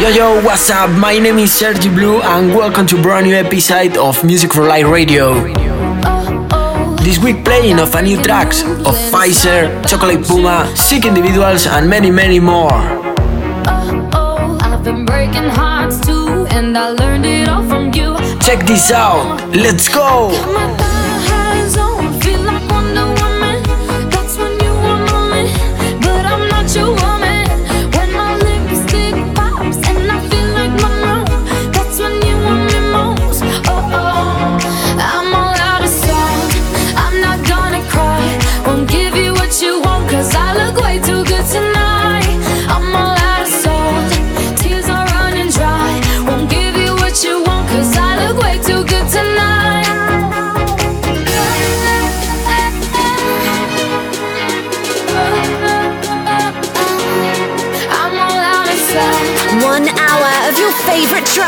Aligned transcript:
Yo 0.00 0.08
yo, 0.08 0.42
what's 0.42 0.68
up? 0.68 0.90
My 0.90 1.16
name 1.16 1.38
is 1.38 1.54
Sergi 1.54 1.88
Blue 1.88 2.20
and 2.20 2.52
welcome 2.52 2.88
to 2.88 3.00
brand 3.00 3.26
new 3.28 3.36
episode 3.36 3.96
of 3.96 4.24
Music 4.24 4.52
for 4.52 4.66
Life 4.66 4.86
Radio. 4.86 5.34
This 7.04 7.18
week 7.18 7.44
playing 7.44 7.78
of 7.78 7.94
a 7.94 8.02
new 8.02 8.20
tracks 8.20 8.62
of 8.62 8.96
Pfizer, 9.12 9.70
Chocolate 9.88 10.26
Puma, 10.26 10.66
Sick 10.74 11.04
Individuals 11.04 11.68
and 11.68 11.88
many 11.88 12.10
many 12.10 12.40
more. 12.40 12.82
Check 18.40 18.66
this 18.66 18.90
out. 18.90 19.54
Let's 19.54 19.88
go. 19.88 20.83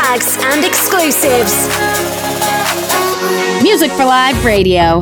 tracks 0.07 0.37
and 0.37 0.63
exclusives. 0.63 1.67
Music 3.61 3.91
for 3.91 4.05
Live 4.05 4.45
Radio. 4.45 5.01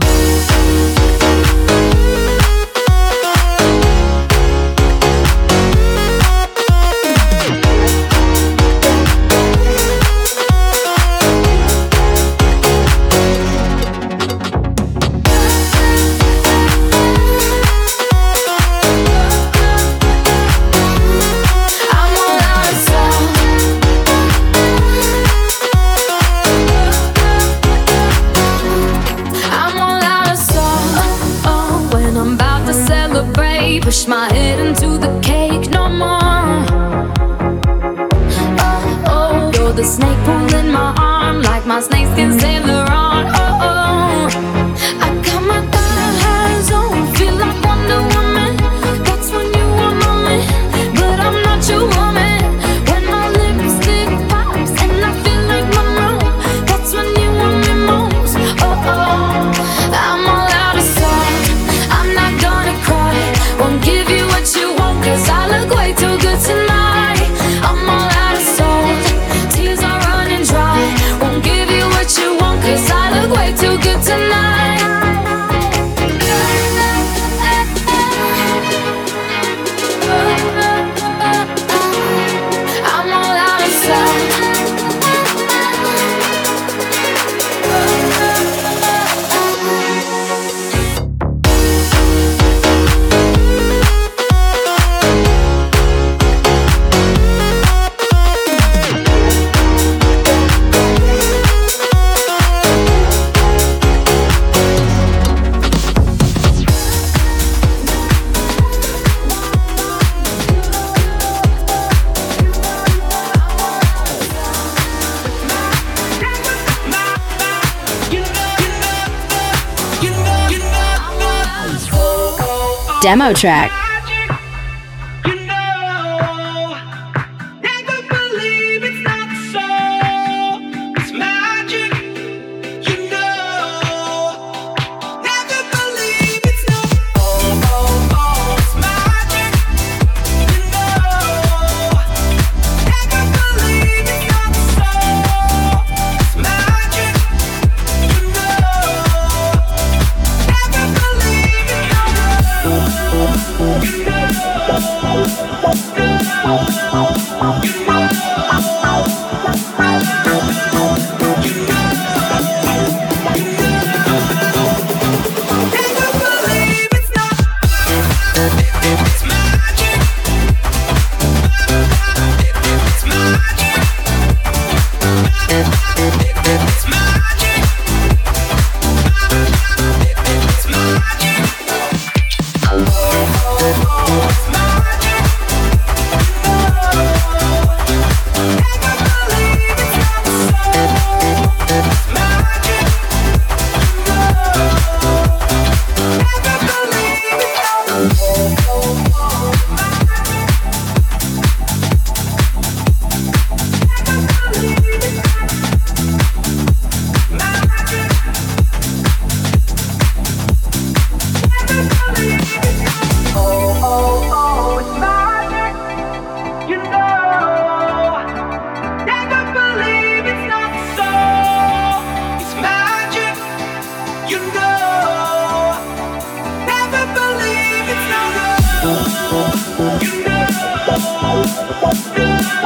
demo 123.05 123.31
track. 123.33 123.84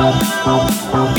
Oh, 0.02 1.19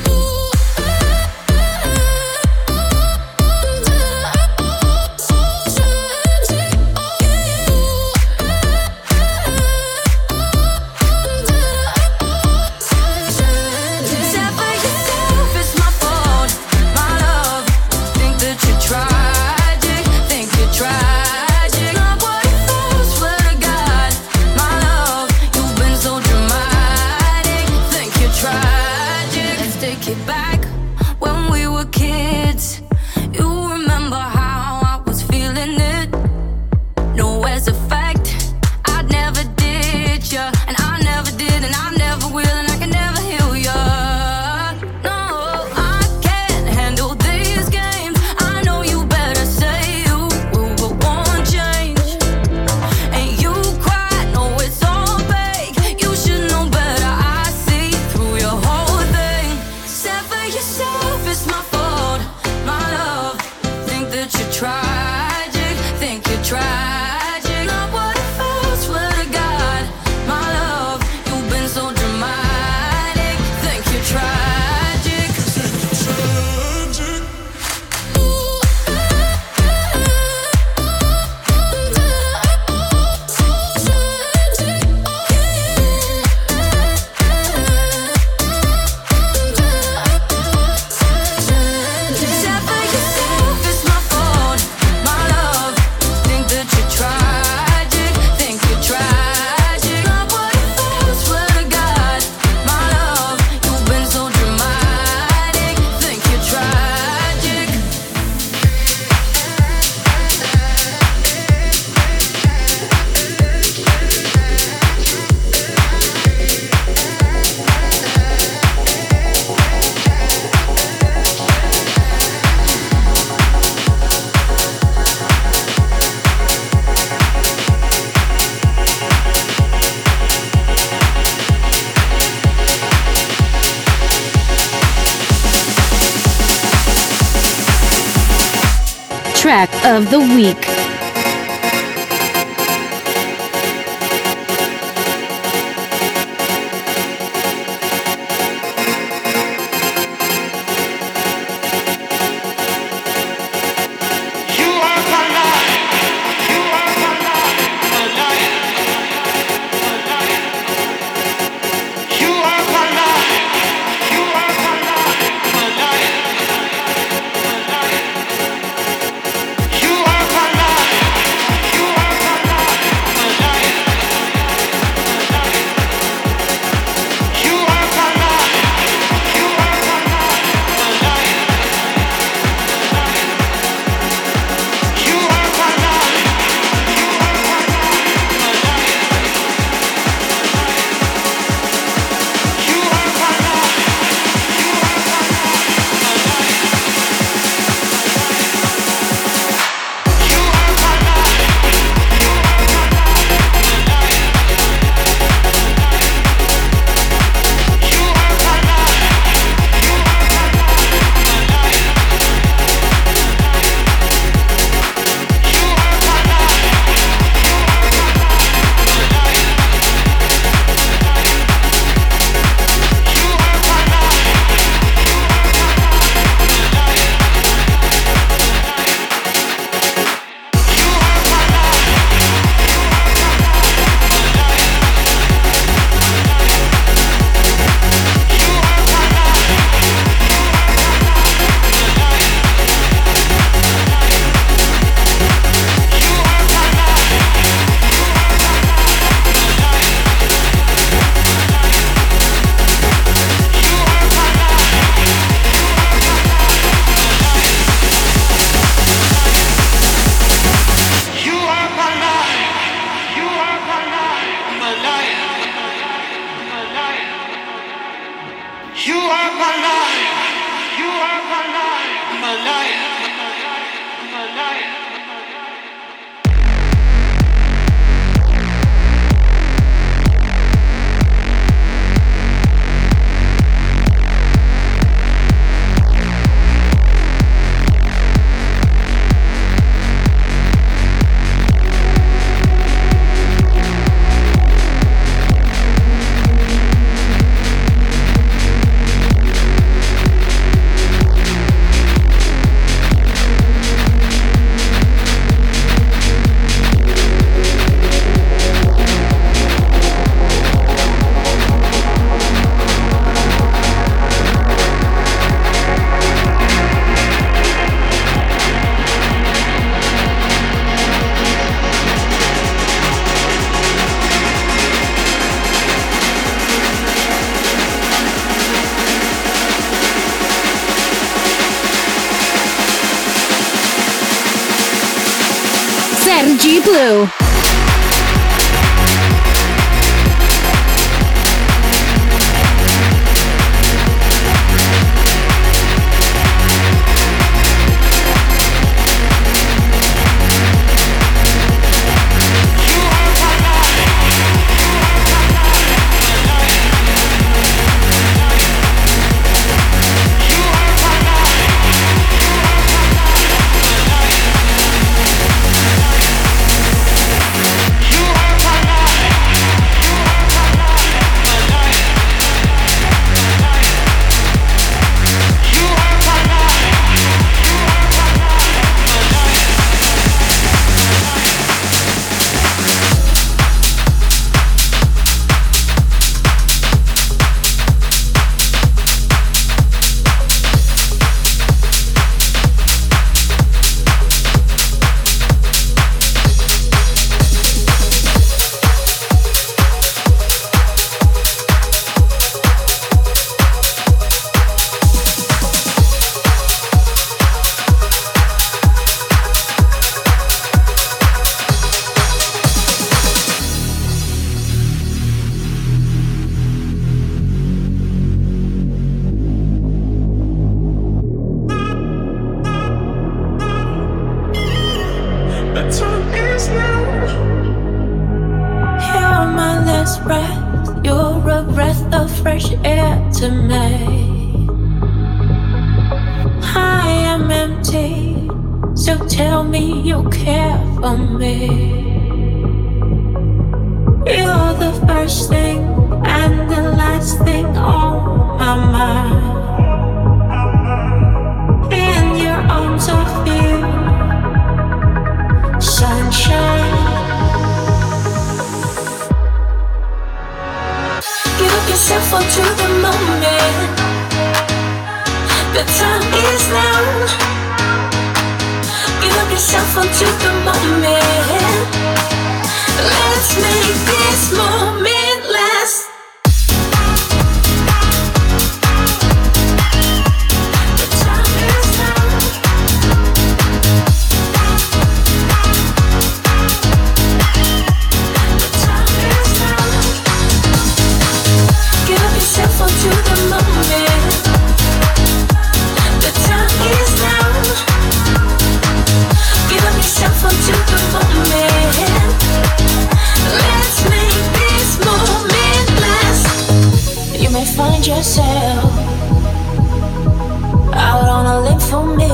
out 510.73 511.07
on 511.07 511.25
a 511.27 511.41
limb 511.41 511.59
for 511.59 511.85
me. 511.85 512.09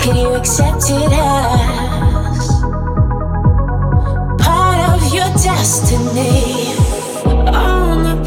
Can 0.00 0.16
you 0.16 0.34
accept 0.34 0.90
it 0.90 1.12
as 1.12 2.48
part 4.44 4.80
of 4.90 5.14
your 5.14 5.30
destiny? 5.38 6.74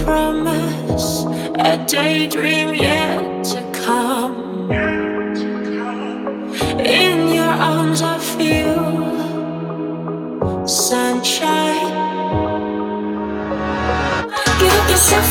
Promise, 0.06 1.26
a 1.60 1.78
daydream. 1.86 2.73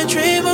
I 0.00 0.06
dream 0.06 0.49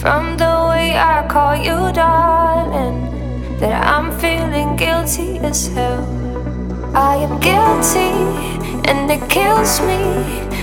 From 0.00 0.38
the 0.38 0.66
way 0.70 0.96
I 0.96 1.26
call 1.28 1.54
you 1.54 1.92
darling, 1.92 3.58
that 3.60 3.86
I'm 3.86 4.10
feeling 4.18 4.74
guilty 4.74 5.36
as 5.40 5.66
hell. 5.66 6.02
I 6.94 7.16
am 7.16 7.38
guilty 7.38 8.08
and 8.88 9.10
it 9.10 9.28
kills 9.28 9.78
me. 9.82 10.00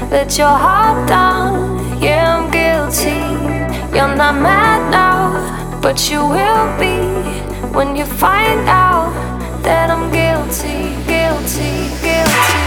Let 0.09 0.39
your 0.39 0.57
heart 0.65 1.07
down, 1.07 2.01
yeah, 2.01 2.35
I'm 2.35 2.49
guilty. 2.49 3.21
You're 3.95 4.15
not 4.15 4.41
mad 4.41 4.89
now, 4.89 5.79
but 5.83 6.09
you 6.09 6.21
will 6.25 6.67
be 6.79 6.97
when 7.77 7.95
you 7.95 8.05
find 8.05 8.67
out 8.67 9.13
that 9.61 9.91
I'm 9.91 10.09
guilty, 10.11 10.97
guilty, 11.05 11.93
guilty. 12.01 12.66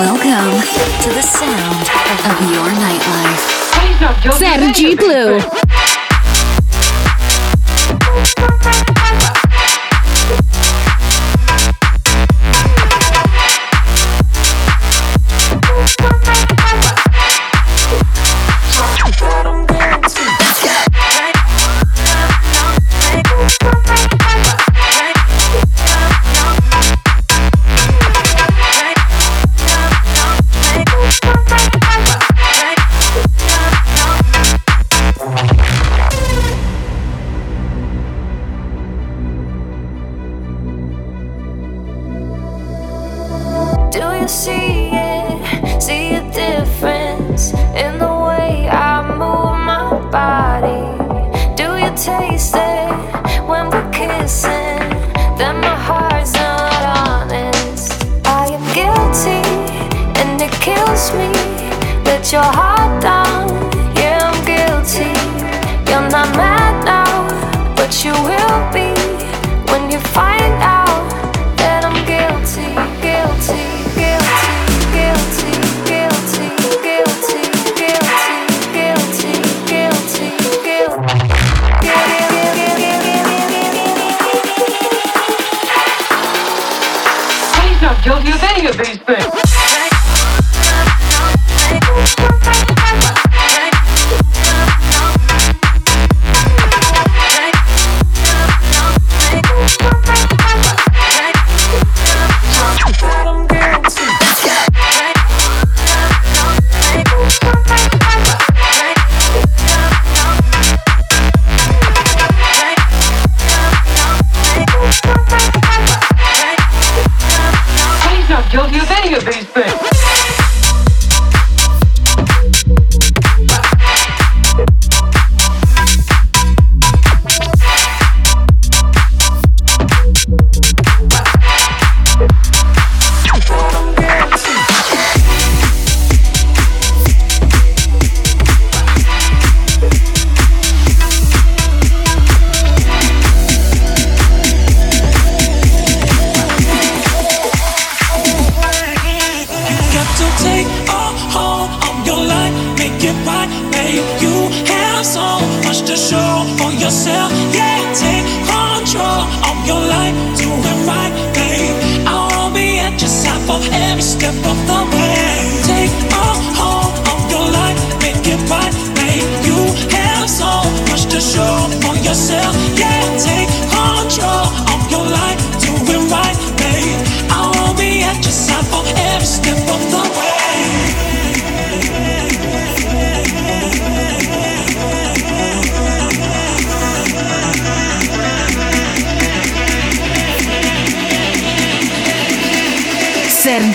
Welcome 0.00 0.62
to 1.02 1.10
the 1.10 1.20
sound 1.20 1.86
of 2.24 2.40
your 2.50 2.64
nightlife. 2.80 3.44
Sergi 4.38 4.96
Blue. 4.96 5.40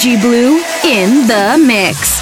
Blue 0.06 0.62
in 0.84 1.26
the 1.26 1.58
mix. 1.60 2.15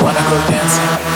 wanna 0.00 0.22
go 0.30 0.36
dancing. 0.48 1.11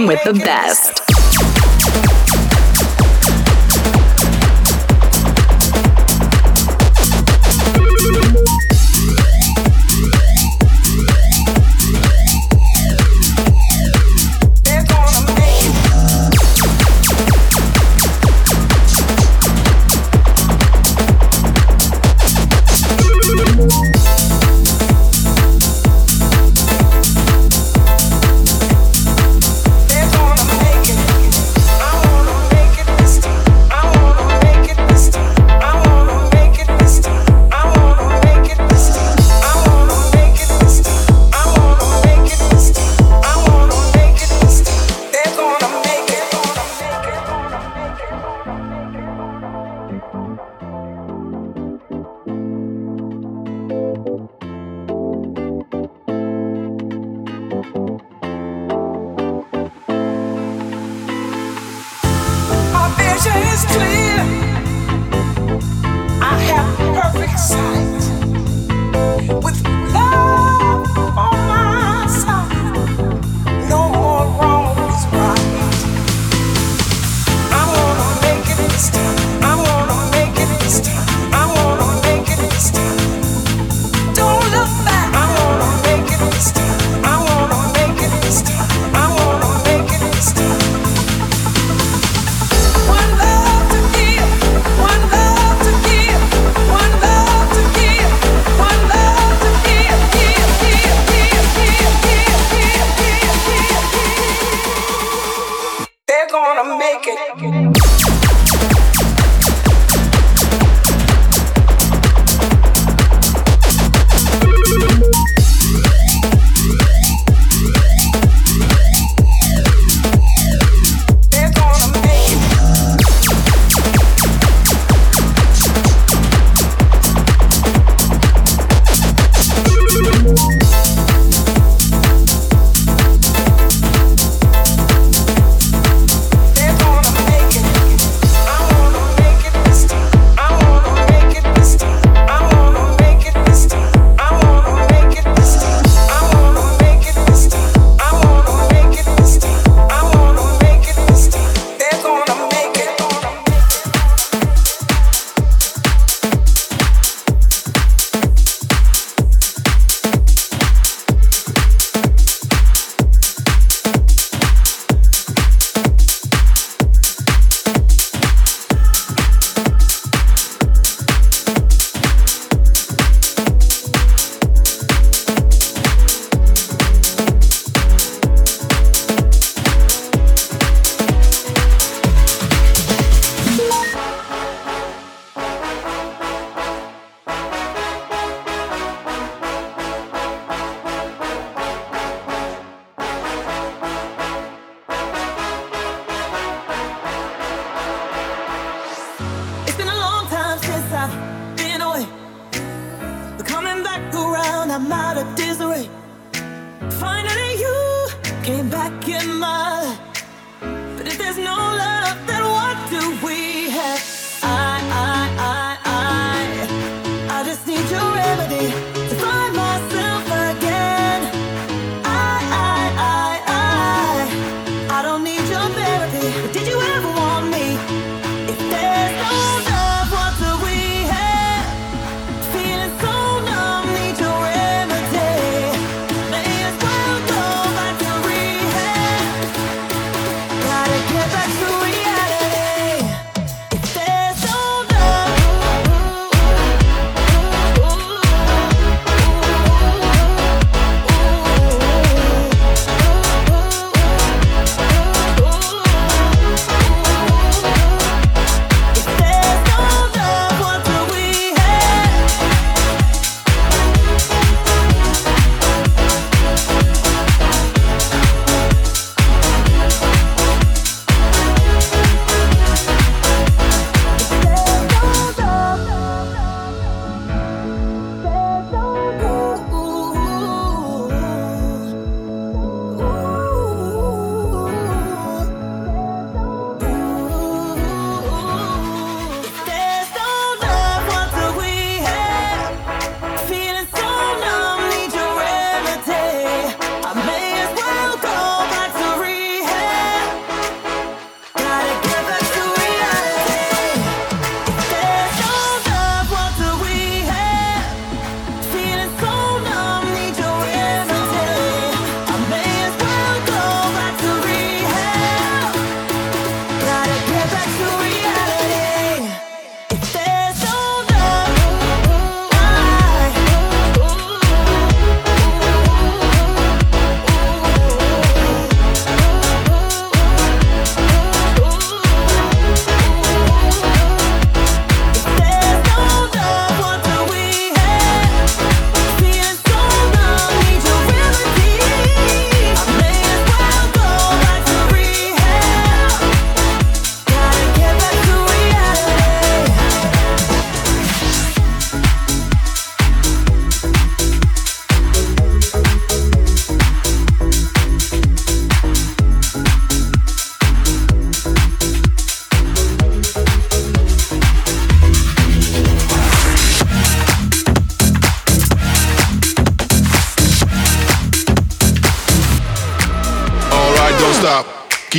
With 0.00 0.22
the 0.24 0.32
best. 0.32 0.81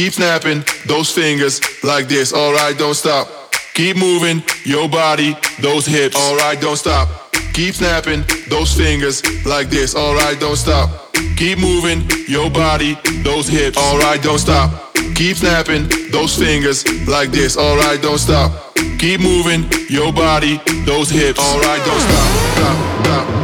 Keep 0.03 0.15
snapping 0.15 0.65
those 0.85 1.09
fingers 1.09 1.61
like 1.81 2.09
this. 2.09 2.33
Alright, 2.33 2.77
don't 2.77 2.93
stop. 2.93 3.25
Keep 3.73 3.95
moving 3.95 4.43
your 4.65 4.89
body, 4.89 5.33
those 5.61 5.85
hips. 5.85 6.17
Alright, 6.17 6.59
don't 6.59 6.75
stop. 6.75 7.31
Keep 7.53 7.75
snapping 7.75 8.25
those 8.49 8.75
fingers 8.75 9.23
like 9.45 9.69
this. 9.69 9.95
Alright, 9.95 10.41
don't 10.41 10.57
stop. 10.57 10.89
Keep 11.37 11.59
moving 11.59 12.03
your 12.27 12.49
body, 12.49 12.97
those 13.23 13.47
hips. 13.47 13.77
Alright, 13.77 14.21
don't 14.21 14.39
stop. 14.39 14.93
Keep 15.15 15.37
snapping 15.37 15.87
those 16.11 16.37
fingers 16.37 16.85
like 17.07 17.31
this. 17.31 17.55
Alright, 17.55 18.01
don't 18.01 18.19
stop. 18.19 18.75
Keep 18.99 19.21
moving 19.21 19.63
your 19.87 20.11
body, 20.11 20.59
those 20.83 21.09
hips. 21.09 21.39
Alright, 21.39 21.81
don't 21.85 22.01
stop. 22.01 22.27
Stop, 22.57 22.75
stop, 22.75 23.05
stop, 23.05 23.25
stop, 23.25 23.42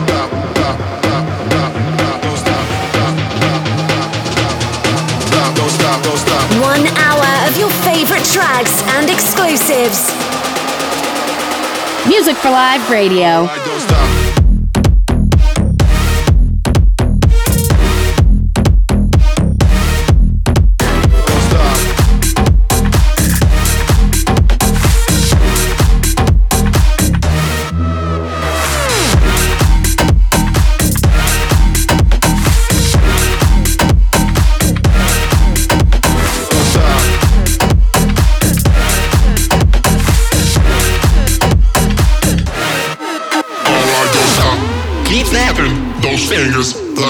Don't 6.09 6.17
stop. 6.17 6.51
One 6.63 6.87
hour 6.97 7.47
of 7.47 7.55
your 7.55 7.69
favorite 7.85 8.25
tracks 8.25 8.81
and 8.97 9.11
exclusives. 9.11 10.09
Music 12.07 12.35
for 12.37 12.49
Live 12.49 12.89
Radio. 12.89 13.45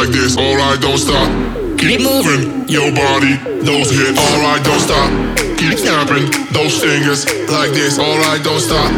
Like 0.10 0.22
this. 0.22 0.38
Alright, 0.38 0.82
don't 0.82 0.98
stop. 0.98 1.30
Keep 1.78 2.02
moving 2.02 2.68
your 2.68 2.90
body, 2.92 3.38
those 3.62 3.90
hips. 3.94 4.18
Alright, 4.18 4.64
don't 4.66 4.82
stop. 4.82 5.10
Keep 5.58 5.78
snapping 5.78 6.26
those 6.52 6.82
fingers 6.82 7.26
like 7.50 7.72
this. 7.72 8.00
Alright, 8.00 8.42
don't 8.44 8.60
stop. 8.60 8.90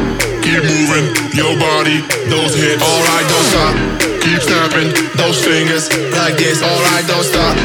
Keep 0.42 0.64
moving 0.64 1.06
your 1.36 1.54
body, 1.60 2.00
those 2.32 2.56
hips. 2.56 2.82
Alright, 2.82 3.26
don't 3.28 3.48
stop. 3.52 3.76
Keep 4.24 4.42
snapping 4.42 4.90
those 5.18 5.44
fingers 5.44 5.92
like 6.16 6.38
this. 6.38 6.64
Alright, 6.64 7.06
don't 7.08 7.26
stop. 7.26 7.56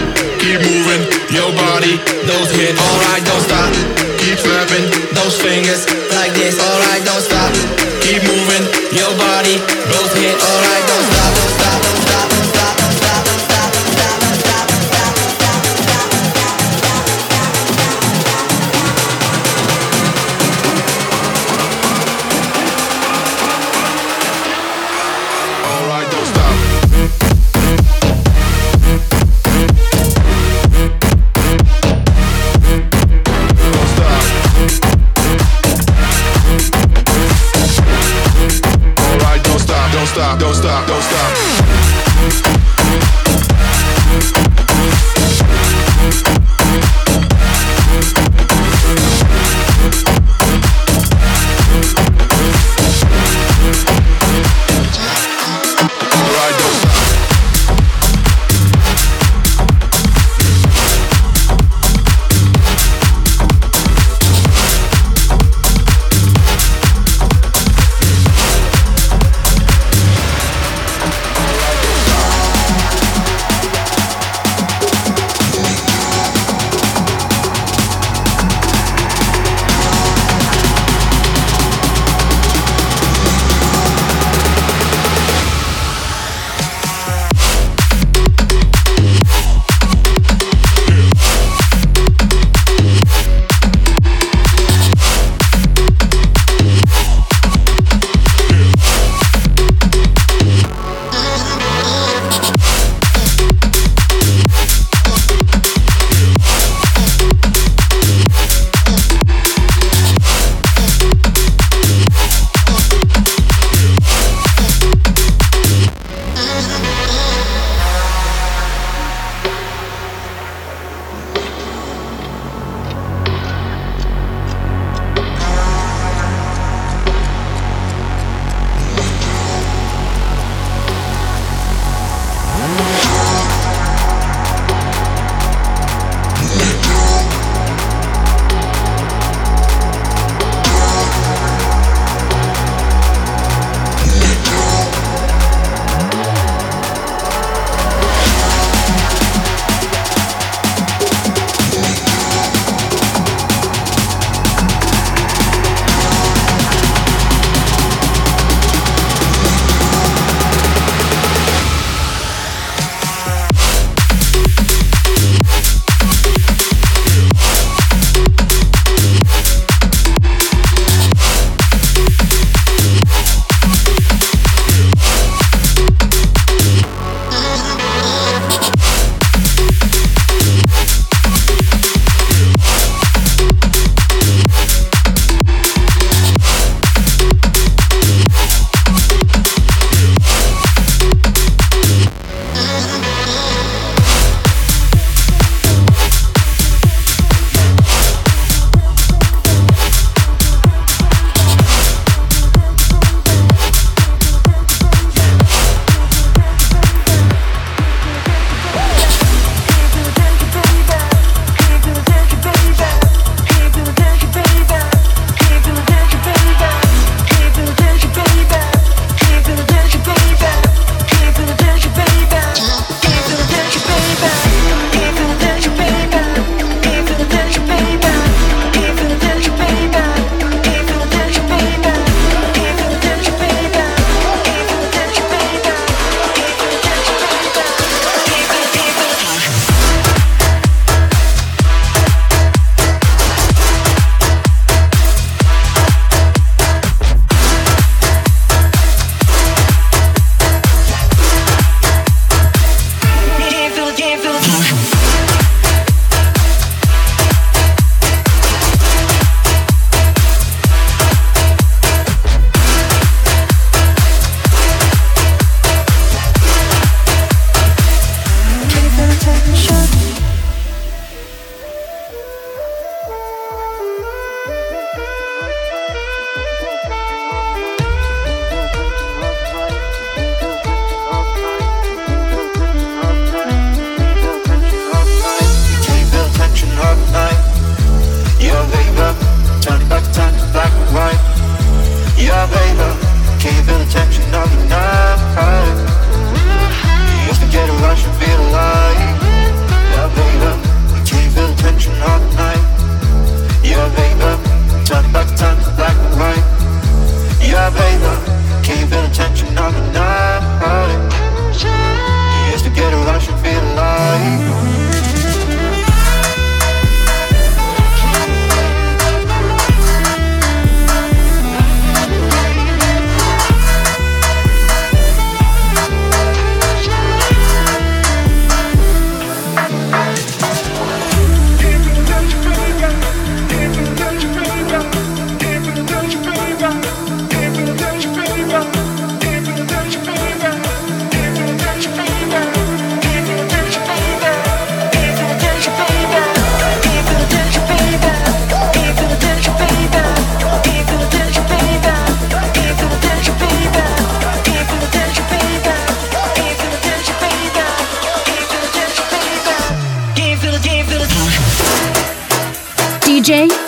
Keep 0.43 0.61
moving 0.67 1.03
your 1.31 1.51
body, 1.55 2.03
those 2.27 2.51
hips. 2.51 2.79
Alright, 2.83 3.23
don't 3.23 3.45
stop. 3.47 3.71
Keep 4.19 4.39
snapping 4.43 4.87
those 5.15 5.39
fingers 5.39 5.87
like 6.19 6.35
this. 6.35 6.59
Alright, 6.59 7.03
don't 7.07 7.23
stop. 7.23 7.53
Keep 8.03 8.23
moving 8.27 8.65
your 8.91 9.13
body, 9.19 9.59
those 9.93 10.13
hips. 10.19 10.43
Alright, 10.43 10.76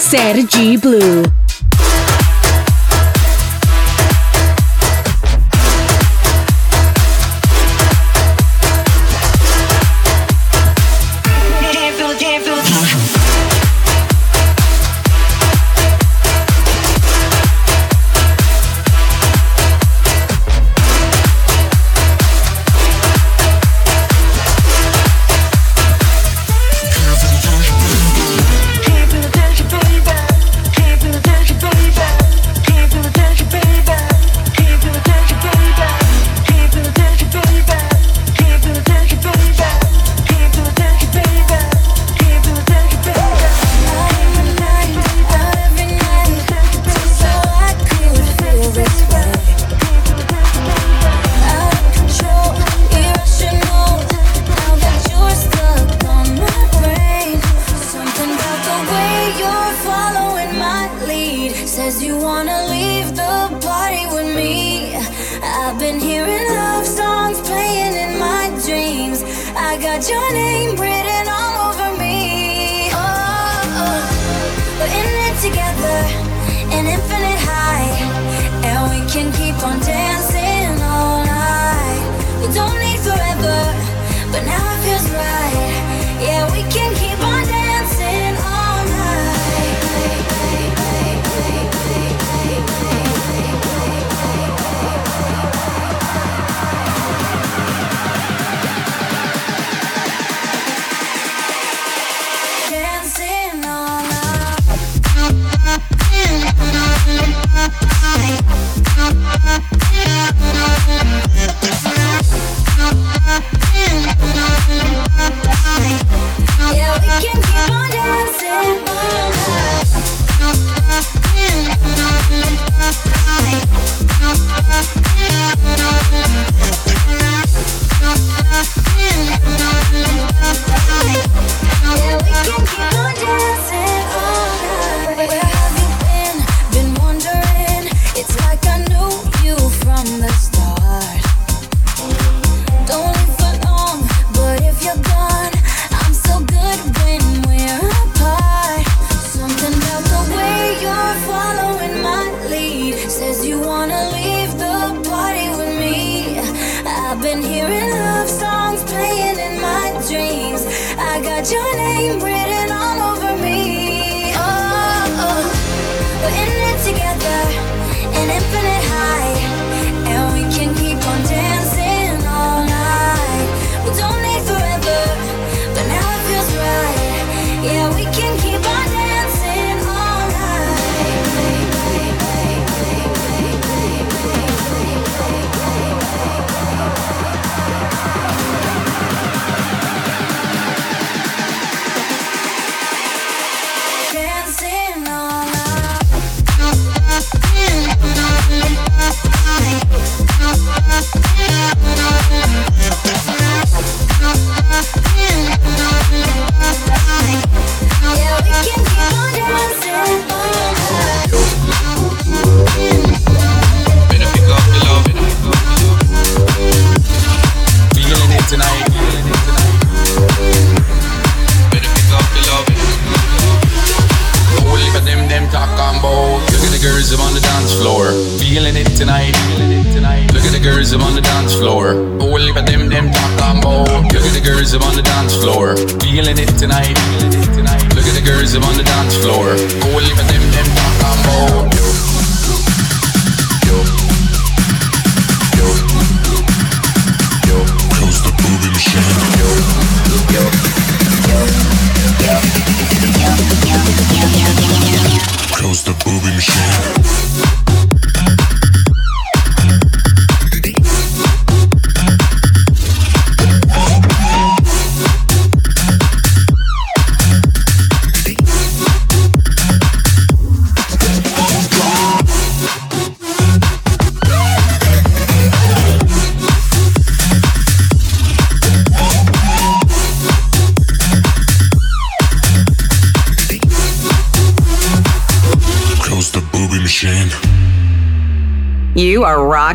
Sergi 0.09 0.79
Blue. 0.79 1.38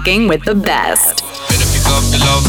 Rocking 0.04 0.28
with 0.28 0.43
the 0.43 0.54
best. 0.54 1.24
Better 1.47 1.64
pick 1.72 1.88
up 1.88 2.04
your 2.12 2.20
love. 2.20 2.43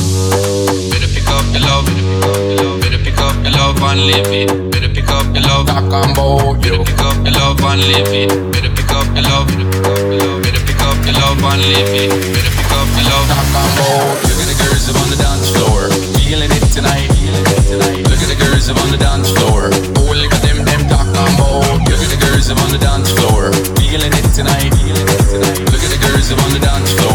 Better 0.90 1.06
pick 1.06 1.28
up 1.28 1.46
your 1.54 1.62
love. 1.62 2.80
Better 2.80 2.98
pick 2.98 3.18
up 3.18 3.36
your 3.44 3.52
love 3.52 3.78
and 3.80 4.00
leave 4.06 4.26
it. 4.26 4.72
Better 4.72 4.88
pick 4.88 5.08
up 5.08 5.14
up 5.14 5.30
your 5.34 5.44
love. 5.46 5.66
Talk 5.66 5.92
on 5.92 6.10
board. 6.14 6.60
Better 6.60 6.82
pick 6.82 6.98
up 6.98 7.16
your 7.22 7.34
love 7.38 7.62
and 7.62 7.80
leave 7.86 8.10
it. 8.10 8.30
Better 8.50 8.70
pick 8.74 8.90
up 8.90 9.06
your 9.14 9.22
love. 9.22 9.46
Better 9.46 9.70
pick 9.70 9.86
up 9.86 10.02
your 10.02 10.18
love. 10.18 10.42
Better 10.42 10.62
pick 10.66 10.82
up 10.82 10.98
your 11.06 11.14
love 11.14 11.42
and 11.46 11.62
leave 11.70 11.94
it. 11.94 12.10
Better 12.34 12.52
pick 12.58 12.72
up 12.74 12.88
your 12.98 13.06
love. 13.06 13.26
Talk 13.30 13.54
on 13.54 13.70
board. 13.78 14.16
Look 14.26 14.40
at 14.42 14.48
the 14.50 14.58
girls 14.58 14.84
up 14.90 14.96
on 14.98 15.08
the 15.14 15.18
dance 15.22 15.48
floor. 15.54 15.80
Feeling 16.18 16.50
it 16.50 16.66
tonight. 16.74 17.08
Feeling 17.14 17.46
it 17.54 17.62
tonight. 17.70 18.02
Look 18.10 18.20
at 18.20 18.30
the 18.30 18.38
girls 18.38 18.66
up 18.66 18.78
on 18.82 18.90
the 18.90 18.98
dance 18.98 19.30
floor. 19.30 19.70
Oh, 20.02 20.10
look 20.10 20.34
at 20.34 20.42
them, 20.42 20.58
them 20.66 20.82
talk 20.90 21.06
on 21.06 21.32
board. 21.38 21.86
Look 21.86 22.02
at 22.02 22.10
the 22.10 22.18
girls 22.18 22.50
up 22.50 22.58
on 22.58 22.70
the 22.74 22.82
dance 22.82 23.14
floor. 23.14 23.54
Feeling 23.78 24.10
it 24.10 24.26
tonight. 24.34 24.74
Feeling 24.82 25.06
it 25.06 25.22
tonight. 25.30 25.62
Look 25.70 25.82
at 25.86 25.92
the 25.94 26.00
girls 26.02 26.28
up 26.34 26.42
on 26.42 26.50
the 26.50 26.62
dance 26.62 26.90
floor. 26.98 27.13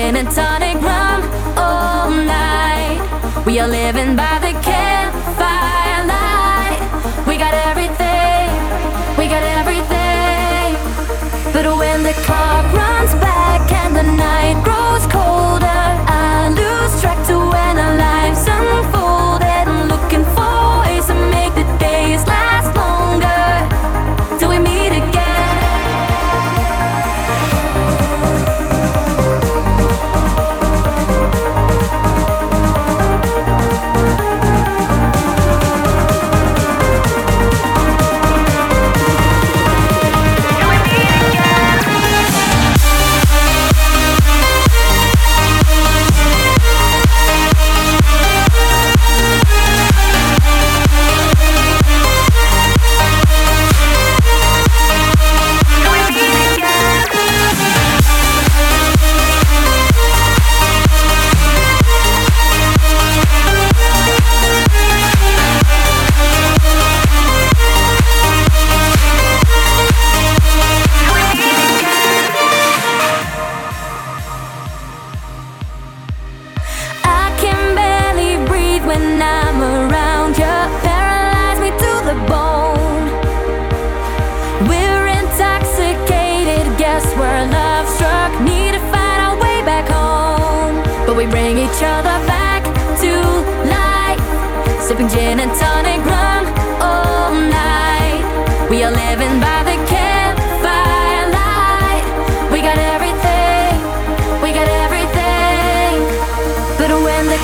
Gin 0.00 0.16
and 0.16 0.30
tonic 0.30 0.80
rum 0.80 1.20
all 1.58 2.10
night. 2.10 3.00
We 3.44 3.60
are 3.60 3.68
living 3.68 4.16
by 4.16 4.38
the 4.38 4.52
campfire 4.62 4.99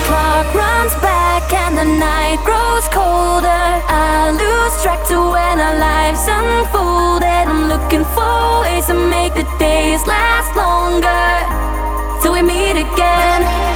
clock 0.07 0.47
runs 0.55 0.95
back 1.03 1.53
and 1.53 1.77
the 1.77 1.85
night 1.85 2.39
grows 2.47 2.87
colder, 2.95 3.67
I 3.91 4.31
lose 4.31 4.75
track 4.83 5.07
to 5.11 5.19
when 5.35 5.57
our 5.67 5.77
lives 5.79 6.25
unfolded. 6.39 7.45
I'm 7.53 7.69
looking 7.69 8.05
for 8.15 8.63
ways 8.63 8.87
to 8.87 8.95
make 8.95 9.35
the 9.35 9.47
days 9.59 10.07
last 10.07 10.51
longer 10.63 11.27
till 12.23 12.33
we 12.33 12.43
meet 12.43 12.77
again. 12.87 13.76